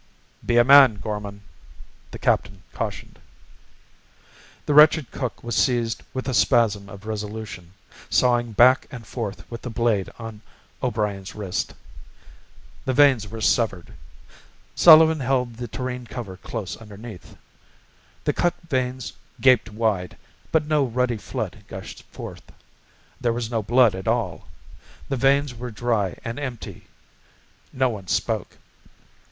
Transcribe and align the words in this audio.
"Be 0.43 0.57
a 0.57 0.63
man, 0.63 0.95
Gorman," 0.95 1.43
the 2.09 2.17
captain 2.17 2.63
cautioned. 2.73 3.19
The 4.65 4.73
wretched 4.73 5.11
cook 5.11 5.43
was 5.43 5.55
seized 5.55 6.01
with 6.11 6.27
a 6.27 6.33
spasm 6.33 6.89
of 6.89 7.05
resolution, 7.05 7.73
sawing 8.09 8.53
back 8.53 8.87
and 8.89 9.05
forth 9.05 9.45
with 9.51 9.61
the 9.61 9.69
blade 9.69 10.09
on 10.17 10.41
O'Brien's 10.81 11.35
wrist. 11.35 11.75
The 12.85 12.93
veins 12.95 13.27
were 13.27 13.41
severed. 13.41 13.93
Sullivan 14.73 15.19
held 15.19 15.57
the 15.57 15.67
tureen 15.67 16.07
cover 16.07 16.35
close 16.37 16.75
underneath. 16.77 17.37
The 18.23 18.33
cut 18.33 18.55
veins 18.67 19.13
gaped 19.39 19.69
wide, 19.69 20.17
but 20.51 20.65
no 20.65 20.83
ruddy 20.83 21.17
flood 21.17 21.63
gushed 21.67 22.01
forth. 22.11 22.51
There 23.21 23.33
was 23.33 23.51
no 23.51 23.61
blood 23.61 23.93
at 23.93 24.07
all. 24.07 24.47
The 25.09 25.15
veins 25.17 25.53
were 25.53 25.69
dry 25.69 26.17
and 26.25 26.39
empty. 26.39 26.87
No 27.71 27.89
one 27.89 28.07
spoke. 28.07 28.57